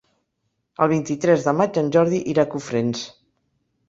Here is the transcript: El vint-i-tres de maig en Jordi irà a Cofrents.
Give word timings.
El 0.85 0.87
vint-i-tres 0.93 1.45
de 1.49 1.53
maig 1.57 1.77
en 1.81 1.91
Jordi 1.97 2.21
irà 2.33 2.47
a 2.47 2.51
Cofrents. 2.55 3.05